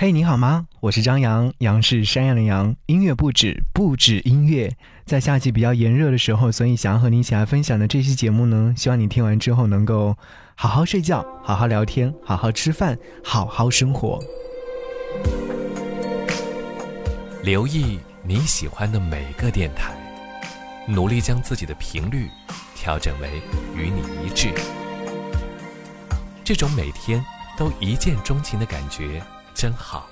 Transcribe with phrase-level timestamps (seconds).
[0.00, 0.68] 嘿，你好吗？
[0.78, 2.76] 我是张扬，杨是山羊的羊。
[2.86, 4.72] 音乐不止，不止音乐。
[5.04, 10.16] 在夏季比较炎热的时候，所以想要和你一起来分享的这期节目呢，希望你听完之后能够
[10.54, 14.20] 好好睡觉，好好聊天，好好吃饭，好好生活。
[17.42, 19.92] 留意你喜欢的每个电台，
[20.86, 22.28] 努力将自己的频率
[22.76, 23.42] 调整为
[23.74, 24.50] 与你一致。
[26.44, 27.20] 这种每天
[27.56, 29.20] 都一见钟情的感觉。
[29.58, 30.08] 真好。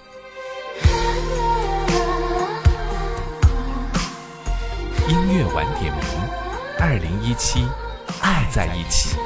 [5.09, 6.03] 音乐晚点名，
[6.81, 7.65] 二零一七，
[8.21, 9.17] 爱在一起。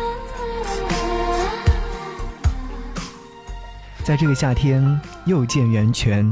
[4.04, 6.30] 在这个夏天，又见源泉。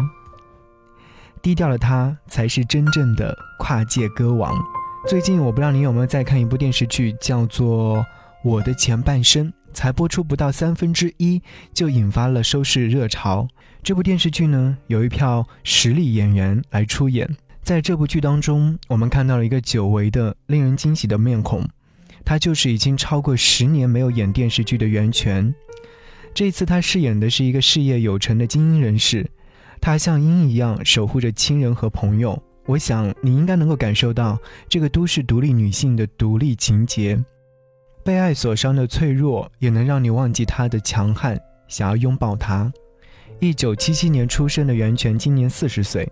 [1.41, 4.55] 低调的他，才是真正的跨界歌王。
[5.09, 7.97] 最近，我不知道你有没有在看一部电视剧，叫做
[8.45, 9.47] 《我的前半生》。
[9.75, 11.41] 才播出不到三分之一，
[11.73, 13.47] 就引发了收视热潮。
[13.83, 17.29] 这部电视剧呢，有一票实力演员来出演。
[17.63, 21.67] 在这部剧当中，我们看到了一个久违的、令人惊喜的面孔，
[22.25, 25.55] 他就是已经超过十年没有演电视剧的袁泉。
[26.35, 29.27] 这一次，他饰演的是一个事业有成的精英人士，
[29.81, 32.41] 他像鹰一样守护着亲人和朋友。
[32.67, 37.19] 我想，你应该能够感受到这个都市独立女性的独立情节。
[38.05, 42.71] 被爱所伤的脆弱，也能让你忘记他的强悍，想要拥抱他。
[43.41, 46.11] 一九七七年出生的袁泉，今年四十岁。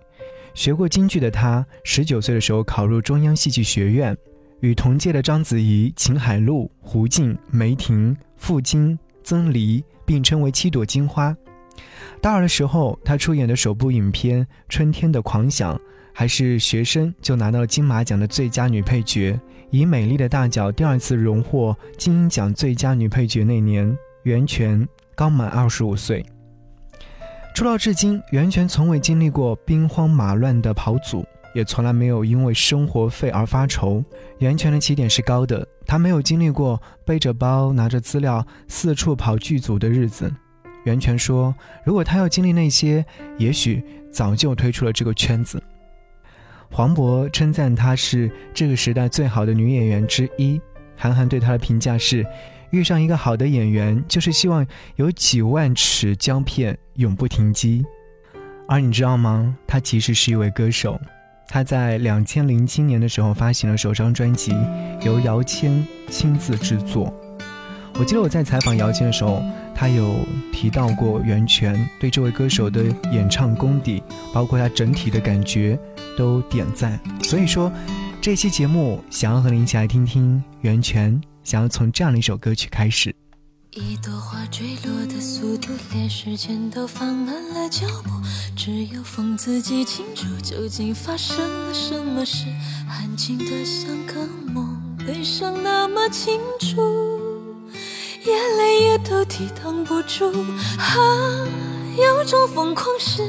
[0.53, 4.15] 学过京剧的他，十九岁的时候考入中央戏剧学院，
[4.61, 11.35] 与同届的章子怡、秦海璐、胡静、梅婷、傅菁、曾黎并称为七朵金花。
[12.21, 15.75] 大二的时候，他出演的首部影片《春天的狂想》，
[16.13, 19.37] 还是学生就拿到了金马奖的最佳女配角。
[19.69, 26.25] 以美丽的大脚第二次荣获金鹰奖最佳女配角那年，袁泉刚满二十五岁。
[27.57, 34.05] 出道至今，袁泉从未经历过兵荒马乱的跑组，也从来没有因为生活费而发愁。
[34.37, 40.31] 袁泉的起点是高的，她没有经历过背着包拿着资料四处跑剧组的日子。
[40.83, 41.51] 袁泉说
[41.83, 43.03] ：“如果她要经历那些，
[43.39, 45.59] 也许早就退出了这个圈子。”
[46.71, 50.61] 黄渤称赞她是这个时代最好的女演员之一，
[50.95, 52.23] 韩寒对她的评价是：
[52.71, 57.85] 遇上一个好的演员，就是希望有几万尺胶片永不停机。
[58.67, 59.55] 而你知道吗？
[59.65, 60.99] 他其实是一位歌手，
[61.47, 64.53] 他在两千零七年的时候发行了首张专辑，
[65.01, 67.13] 由姚谦亲自制作。
[67.99, 69.41] 我记得我在采访姚谦的时候，
[69.73, 70.15] 他有
[70.51, 75.79] 提到过袁泉对这位歌手的演唱功底，包括他整体的感觉。
[76.17, 77.71] 都点赞，所以说，
[78.19, 83.15] 这期节目想要和你一起来听听袁泉，想要从这样的一首歌曲开始。
[83.71, 88.09] 一朵花坠落的速度，连时间都放慢了脚步，
[88.53, 92.47] 只有风自己清楚，究竟发生了什么事？
[92.89, 96.81] 安静的像个梦，悲伤那么清楚，
[98.25, 100.29] 眼泪也都抵挡不住。
[100.77, 101.47] 啊，
[101.97, 103.21] 有种疯狂是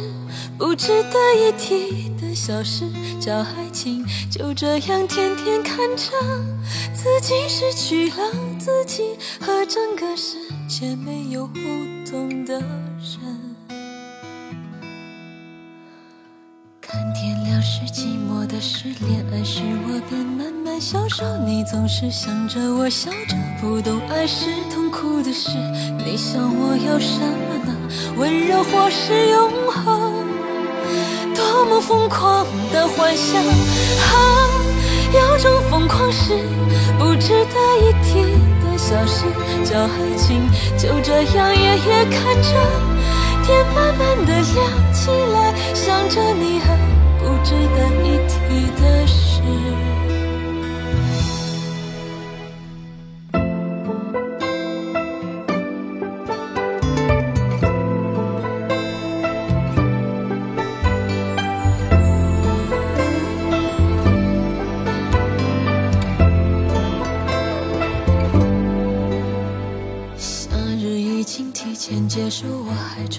[0.58, 2.34] 不值得一提的。
[2.34, 2.84] 小事
[3.20, 6.12] 叫爱情，就这样天天看着
[7.08, 8.16] 自己失去了
[8.58, 10.36] 自己，和整个世
[10.68, 11.52] 界没有互
[12.08, 13.18] 动的人。
[16.80, 21.24] 看天亮是寂寞的事，恋爱时我便慢慢消瘦。
[21.46, 25.48] 你总是想着我笑着，不懂爱是痛苦的事。
[26.04, 27.74] 你想我要什么呢？
[28.18, 30.12] 温柔或是永恒？
[31.34, 34.48] 多么疯狂的幻想啊！
[36.10, 36.32] 是
[36.98, 38.22] 不值得一提
[38.64, 39.24] 的小事，
[39.64, 40.48] 叫爱情。
[40.76, 42.48] 就这样夜夜看着
[43.44, 46.76] 天慢慢的亮起来，想着你和
[47.18, 48.36] 不值得一提
[48.80, 49.42] 的事。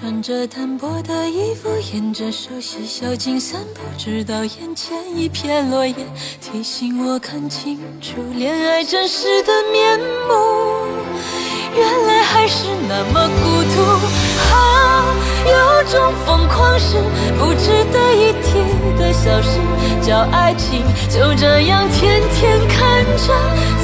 [0.09, 5.94] 穿着单薄的衣服，沿着熟悉小径散步，直到眼前一片落叶，
[6.41, 10.33] 提醒我看清楚恋爱真实的面目。
[11.77, 13.81] 原来还是那么孤独
[14.51, 15.06] 啊！
[15.45, 16.97] 有种疯狂是
[17.38, 18.57] 不值得一提
[18.97, 19.59] 的小事，
[20.01, 20.81] 叫爱情。
[21.07, 23.31] 就这样天天看着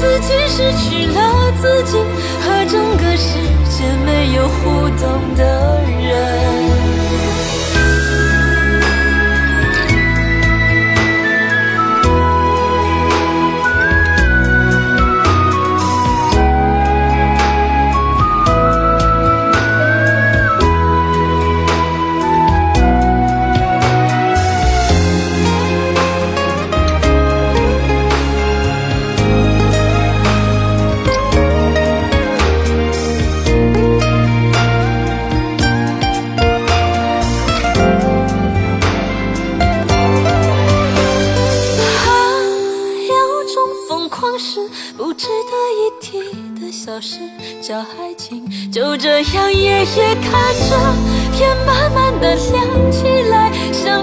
[0.00, 1.98] 自己失去了自己，
[2.42, 3.65] 和整个世界
[4.04, 6.85] 没有互动的人。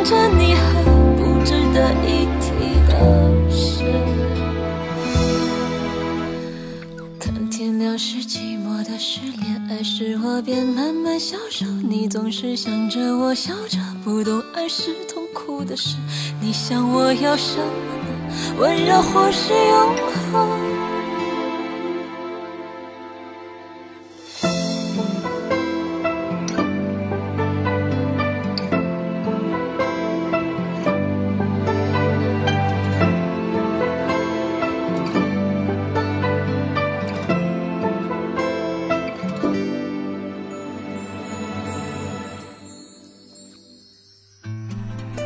[0.04, 0.84] 着你很
[1.16, 2.52] 不值得一提
[2.90, 3.84] 的事。
[7.18, 11.66] 看天亮是寂寞的事，恋爱时我便慢慢消瘦。
[11.66, 15.96] 你总是想着我笑着，不懂爱是痛苦的事。
[16.42, 18.58] 你想我要什么呢？
[18.60, 19.96] 温柔或是永
[20.32, 20.63] 恒？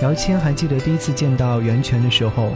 [0.07, 2.55] 姚谦还记得第一次见到袁泉的时候，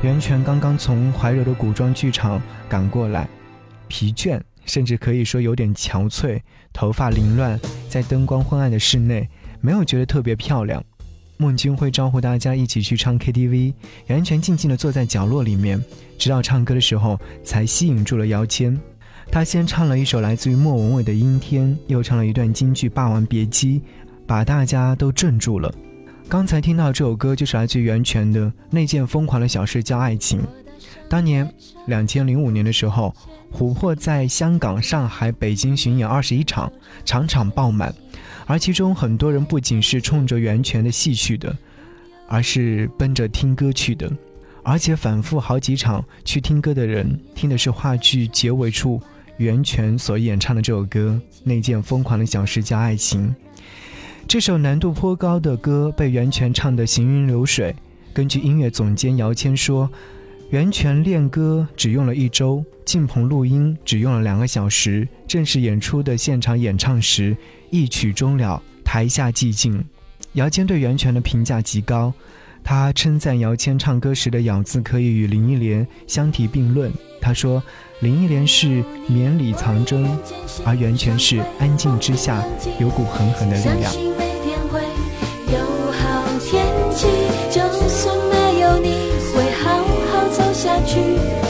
[0.00, 3.28] 袁泉刚刚从怀柔的古装剧场赶过来，
[3.88, 6.40] 疲倦，甚至可以说有点憔悴，
[6.72, 7.58] 头发凌乱，
[7.88, 9.28] 在灯光昏暗的室内，
[9.60, 10.80] 没有觉得特别漂亮。
[11.36, 13.74] 孟君会招呼大家一起去唱 KTV，
[14.06, 15.84] 袁泉静静地坐在角落里面，
[16.16, 18.80] 直到唱歌的时候才吸引住了姚谦。
[19.32, 23.80] 他先唱了一首来自于莫文蔚的《阴天》，又唱了一段京剧《霸王别姬》，
[24.28, 25.74] 把大家都镇住了。
[26.28, 30.40] 刚才听到这首歌就是来自袁泉的那件疯狂的小事叫爱情。
[31.08, 31.48] 当年
[31.86, 33.14] 两千零五年的时候，
[33.52, 36.70] 琥珀在香港、上海、北京巡演二十一场，
[37.04, 37.94] 场场爆满，
[38.46, 41.56] 而其中很多人不仅是冲着袁泉的戏去的，
[42.26, 44.10] 而是奔着听歌去的，
[44.62, 49.00] 而且反复好几场去听歌的人听的是话剧结尾处
[49.36, 53.28] 袁泉所演唱的这首歌《那件疯狂的小事叫爱情》。
[54.26, 57.74] 这首难度颇高的歌被袁泉唱得行云流水。
[58.12, 59.88] 根据音乐总监姚谦说，
[60.50, 67.36] 袁泉练歌只用了一周，进棚录音只用了两个小时，正式演出的现场演唱时，
[67.70, 69.84] 一曲终了，台下寂静。
[70.32, 72.12] 姚谦对袁泉的评价极高，
[72.64, 76.90] 他称赞姚谦唱歌时的咬字可以与林忆莲相提并论。
[77.20, 77.62] 他说。
[78.00, 80.04] 林忆莲是绵里藏针，
[80.66, 82.44] 而袁泉是安静之下
[82.78, 83.90] 有股狠狠的力量。
[87.50, 88.88] 就算没有你，
[89.32, 89.78] 会好
[90.10, 91.43] 好走下去。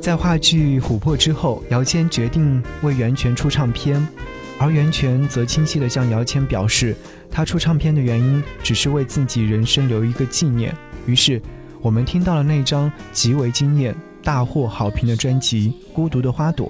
[0.00, 4.04] 在话剧《琥珀》之后，姚谦决定为袁泉出唱片，
[4.58, 6.96] 而袁泉则清晰地向姚谦表示，
[7.30, 10.74] 他出唱片的原因只是为自己人生留一个纪念。
[11.06, 11.40] 于是，
[11.82, 16.66] 我们听到了那张极为惊艳、大获好评的专辑《孤独的花朵》。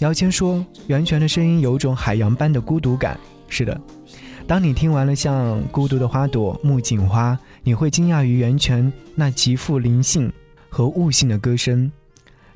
[0.00, 3.18] 姚谦说，袁泉的声音有种海洋般的孤独感。
[3.48, 3.80] 是的，
[4.46, 7.32] 当你听完了像《孤独的花朵》《木槿花》，
[7.62, 10.30] 你会惊讶于袁泉那极富灵性
[10.68, 11.90] 和悟性的歌声。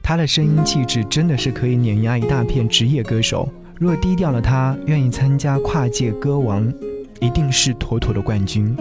[0.03, 3.49] 他的声音气质真的是可以碾压一大片职业歌手。
[3.79, 6.73] 若低调的他愿意参加跨界歌王，
[7.21, 8.77] 一定是妥妥的冠军。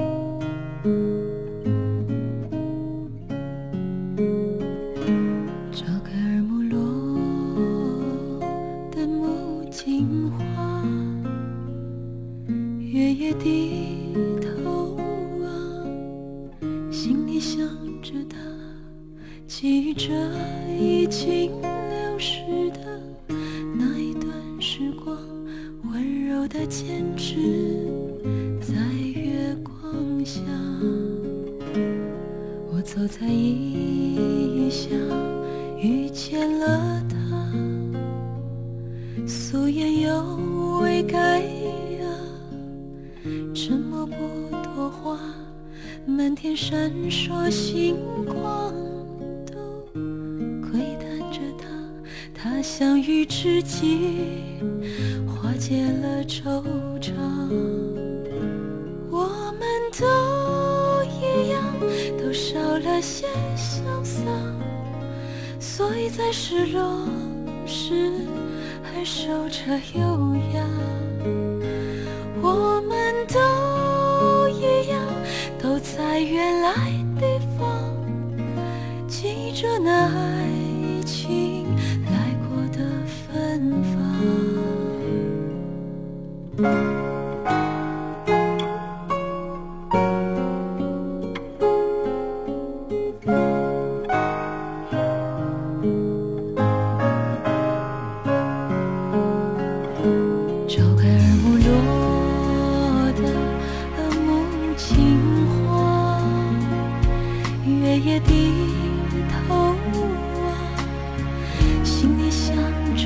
[33.00, 34.92] 走在异乡，
[35.82, 37.16] 遇见了他，
[39.26, 42.06] 素颜又未改呀，
[43.56, 44.16] 沉默不
[44.52, 45.18] 多话，
[46.06, 48.74] 满天闪烁星光
[49.46, 49.54] 都
[50.62, 51.70] 窥探着他，
[52.34, 54.10] 他相遇知己，
[55.26, 56.62] 化解了惆
[57.00, 57.79] 怅。
[62.30, 63.26] 都少了些
[63.58, 64.22] 潇洒，
[65.60, 67.04] 所以在失落
[67.66, 68.12] 时
[68.84, 70.64] 还守着优雅。
[72.40, 73.59] 我们都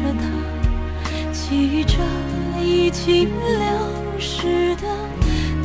[0.04, 0.24] 了他，
[1.32, 1.98] 记忆着
[2.62, 3.66] 已经流
[4.20, 4.88] 逝的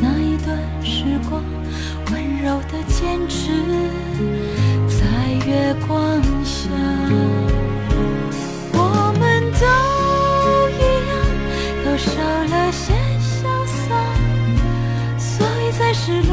[0.01, 1.43] 那一段时光，
[2.13, 3.51] 温柔的坚持
[4.89, 5.05] 在
[5.47, 6.71] 月光下，
[8.73, 9.23] 我们
[9.61, 9.67] 都
[10.79, 11.13] 一样，
[11.85, 13.89] 都少了些潇洒，
[15.19, 16.33] 所以在失落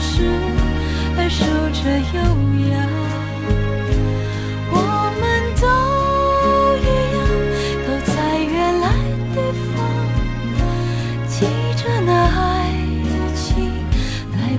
[0.00, 0.28] 时，
[1.16, 1.80] 还守着
[2.14, 2.18] 优
[2.70, 2.74] 雅。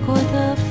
[0.07, 0.66] 过的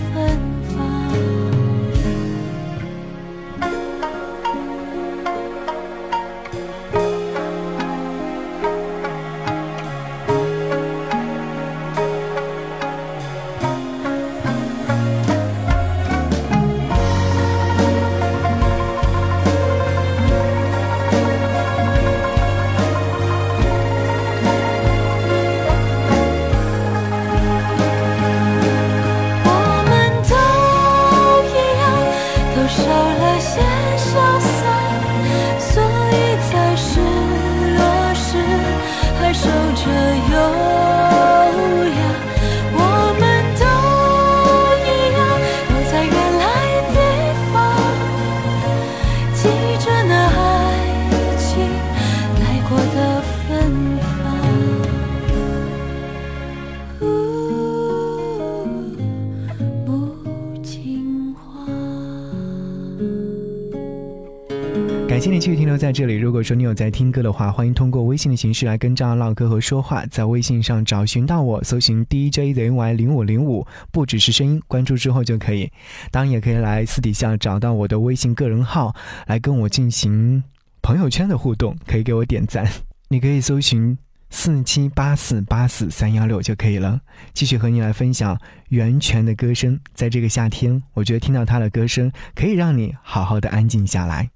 [65.97, 66.15] 这里。
[66.15, 70.05] 如果说你有在听歌的话，欢迎通过微信的形式来跟张扬唠嗑和说话。
[70.07, 75.73] 在微信上找寻到我，搜寻 DJZY 零五零五，不只是声音，关注之后就可以。
[76.11, 78.95] 当然也可以来私底下找到我的微信个人号，
[79.27, 80.45] 来跟我进行
[80.83, 82.71] 朋友圈的互动，可以给我点赞。
[83.09, 83.97] 你可以搜寻
[84.29, 87.01] 四七八四八四三幺六就可以了。
[87.33, 88.39] 继续和你来分享
[88.69, 89.81] 袁泉的歌声。
[89.95, 94.36] 在这个夏天，我觉得听到他的歌声，可以让你好好的安静下来。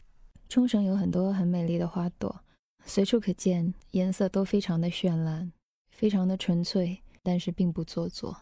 [0.51, 2.41] 冲绳有很多很美丽的花朵，
[2.85, 5.53] 随处可见，颜色都非常的绚烂，
[5.93, 8.37] 非常的纯粹，但是并不做作。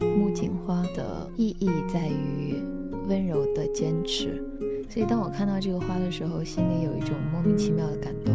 [0.00, 2.62] 木槿花的意义在于
[3.08, 4.38] 温柔的坚持，
[4.86, 8.34] 所以当我看到这个花的时候，心里有一种莫名其妙的感动，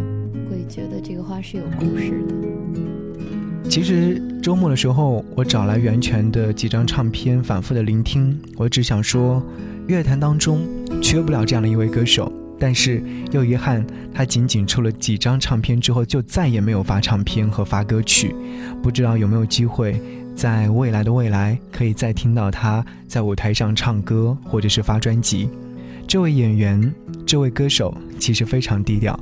[0.50, 3.70] 会觉得这个花是有故事的。
[3.70, 8.42] 其实周末的时候，我找来袁泉的几张唱片，反复的聆听。
[8.58, 9.44] 我只想说，
[9.88, 10.68] 乐坛当中
[11.14, 13.00] 缺不了这样的一位歌手，但是
[13.32, 18.36] 又遗憾，他仅仅出了几张唱片之后，就再也没有发唱片和发歌曲。
[18.82, 20.02] 不知道有没有机会，
[20.36, 25.48] 在未来的未来，可以再听到他在舞台上唱歌，或者是发专辑。
[26.08, 26.92] 这位演员，
[27.28, 29.20] 这位歌手，其实非常低调。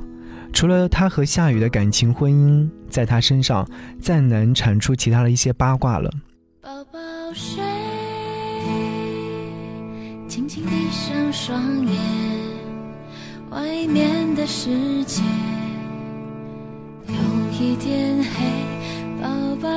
[0.50, 3.68] 除了他和夏雨的感情婚姻，在他身上
[4.00, 6.10] 再难产出其他的一些八卦了。
[10.34, 11.94] 轻轻闭上双眼，
[13.50, 15.22] 外面的世界
[17.06, 17.14] 有
[17.60, 18.30] 一点黑。
[19.20, 19.28] 宝
[19.60, 19.68] 宝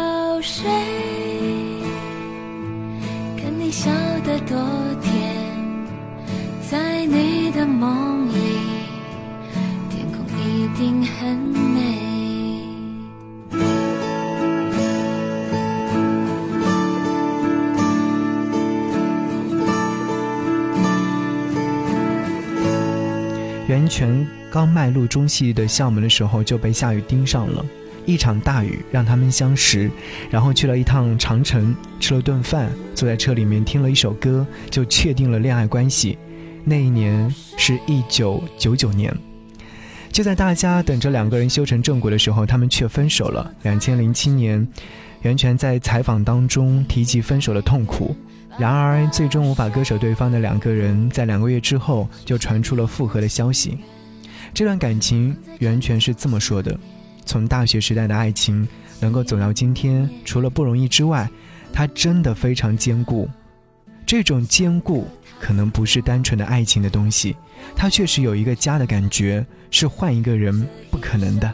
[0.41, 0.63] 睡，
[3.35, 3.91] 看你笑
[4.24, 4.57] 得多
[5.01, 5.35] 甜，
[6.71, 8.39] 在你的梦里，
[9.89, 11.75] 天空一定很美
[23.95, 24.27] 全。
[24.51, 27.65] 刚迈入中戏的校门的时候，就被夏雨盯上了。
[28.05, 29.89] 一场大雨让他们相识，
[30.29, 36.17] 然后去了一趟长城，吃了顿饭，坐在车里面听了一首歌，就确定了恋爱关系。
[36.65, 39.13] 那一年是一九九九年，
[40.11, 43.49] 就在大家等着两个人修成正果的时候，他们却分手了。
[43.63, 44.65] 两千零七年，
[45.21, 48.15] 袁泉在采访当中提及分手的痛苦。
[48.57, 53.77] 然而，最终无法割舍对方的两个人，在两个月之后就传出了复合的消息。
[54.53, 56.79] 这段感情，袁泉是这么说的：
[57.25, 58.65] 从大学时代的爱情
[59.01, 61.29] 能够走到今天，除了不容易之外，
[61.74, 63.29] 它真的非常坚固。
[64.05, 65.05] 这种坚固
[65.39, 67.35] 可能不是单纯的爱情的东西，
[67.75, 71.53] 它确实有一个家的感觉，是换一个人不可能的。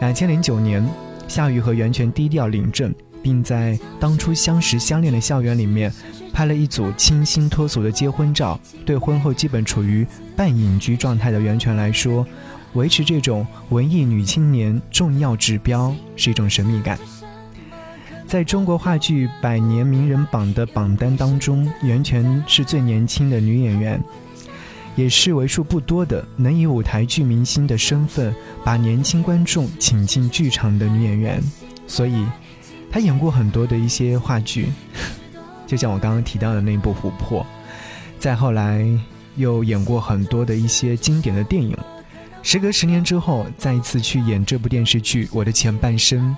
[0.00, 0.84] 两千零九年，
[1.28, 2.92] 夏雨和袁泉低调领证。
[3.22, 5.92] 并在当初相识相恋的校园里面
[6.32, 8.58] 拍了一组清新脱俗的结婚照。
[8.86, 10.06] 对婚后基本处于
[10.36, 12.26] 半隐居状态的袁泉来说，
[12.74, 16.98] 维持这种文艺女青年重要指标是一种神秘感。
[18.26, 24.00] 在中国话剧百年名人榜的榜单当中，袁泉是最年轻的女演员，
[24.96, 31.42] 也是为数不多的能以舞台剧明星的身份把年轻观众请进剧场的女演员。
[31.86, 32.24] 所以。
[32.90, 34.68] 他演过很多的一些话剧，
[35.66, 37.42] 就像我刚刚提到的那部《琥珀》，
[38.18, 38.86] 再后来
[39.36, 41.76] 又演过很多的一些经典的电影。
[42.42, 46.34] 时隔十年之后，再一次去演这部电视剧《我的前半生》，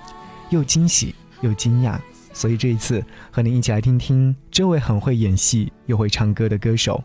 [0.49, 1.97] 又惊喜又惊讶，
[2.33, 7.01] 所以这一次和您一起来听听这位很会演戏又会唱歌的歌手，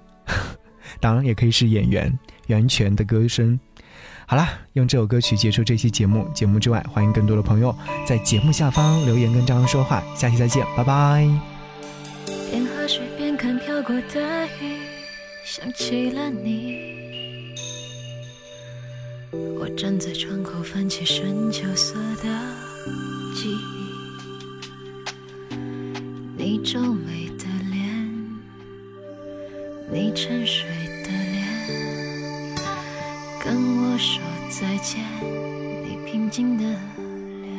[0.98, 3.58] 当然也可以是演员袁泉的歌声。
[4.28, 6.28] 好啦，用这首歌曲结束这期节目。
[6.34, 7.72] 节目之外，欢迎更多的朋友
[8.04, 10.02] 在节目下方留言跟张扬说话。
[10.16, 11.28] 下期再见，拜拜。
[12.50, 14.80] 边喝水边看飘过的雨，
[15.44, 16.96] 想起了你。
[19.60, 22.24] 我站在窗口翻起深秋色的
[23.36, 23.48] 记
[25.50, 25.54] 忆，
[26.36, 28.10] 你皱眉的脸，
[29.92, 30.66] 你沉睡
[31.04, 31.10] 的
[34.86, 35.02] 见，
[35.82, 36.62] 你平静的
[37.42, 37.50] 脸。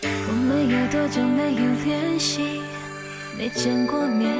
[0.00, 2.60] 我们有多久没有联系，
[3.36, 4.32] 没见过面？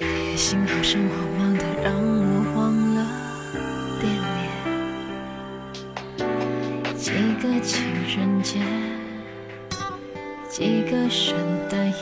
[0.00, 2.98] 也幸好生活忙得让我忘了
[4.00, 4.40] 惦念。
[6.96, 8.58] 几个情人节，
[10.48, 11.38] 几个圣
[11.70, 11.94] 诞夜，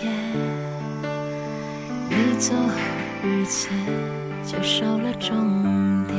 [2.09, 2.73] 你走后
[3.23, 3.69] 日子
[4.51, 6.17] 就少了终点。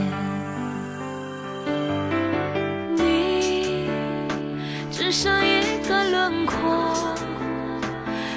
[2.95, 3.89] 你
[4.91, 6.55] 只剩一个轮廓，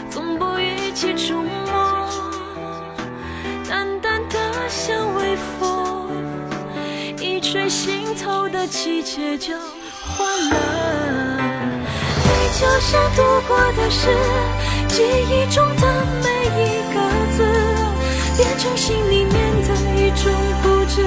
[0.08, 2.08] 从不一起触摸，
[3.68, 4.38] 淡淡的
[4.70, 6.08] 像微风，
[7.20, 9.54] 一吹心头的季节就
[10.06, 10.56] 换了。
[12.24, 14.08] 你就像度过的是
[14.88, 16.28] 记忆中的每
[16.64, 16.96] 一个
[17.36, 17.44] 字，
[18.38, 19.51] 变成心里面
[20.16, 21.02] 种固执。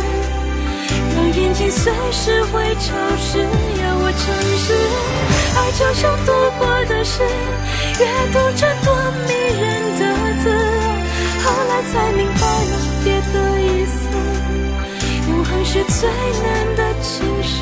[1.16, 4.24] 让眼睛随时会潮湿，要我诚
[4.58, 4.66] 实。
[5.58, 7.24] 爱就像读过的诗，
[8.00, 8.88] 阅读着多
[9.26, 9.28] 迷
[9.60, 9.64] 人
[9.98, 10.02] 的
[10.44, 10.46] 字，
[11.44, 13.98] 后来才明白了别的意思。
[15.30, 17.54] 永恒是最难的情诗。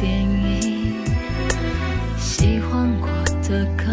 [0.00, 1.04] 电影，
[2.18, 3.08] 喜欢过
[3.48, 3.83] 的歌，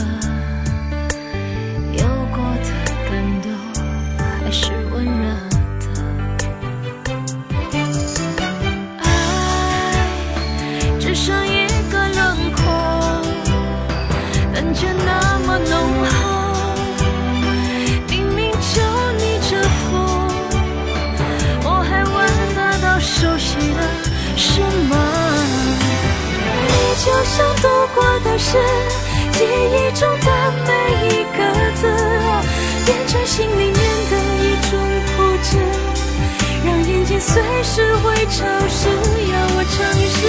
[37.64, 38.90] 是会潮湿。
[38.90, 39.78] 要我诚
[40.10, 40.20] 实，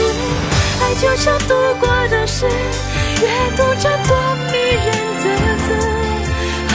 [0.83, 2.47] 爱就像读过的诗，
[3.21, 4.11] 阅读着多
[4.51, 5.25] 迷人的
[5.65, 5.67] 字。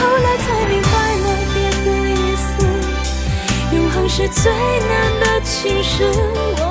[0.16, 0.88] 来才明白
[1.24, 2.46] 了别的意思，
[3.76, 6.10] 永恒是最难的情诗。
[6.56, 6.62] 我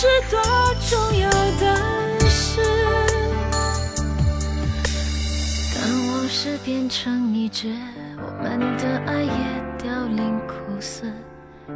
[0.00, 0.40] 是多
[0.88, 2.60] 重要的事，
[5.74, 5.82] 当
[6.12, 7.74] 往事变成一只
[8.16, 9.28] 我们的爱也
[9.76, 11.02] 凋零枯死，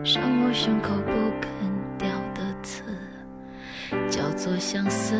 [0.04, 1.50] 伤我胸口不肯
[1.98, 2.84] 掉的刺，
[4.08, 5.16] 叫做相思。